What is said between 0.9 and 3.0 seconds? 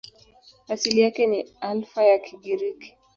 yake ni Alfa ya Kigiriki.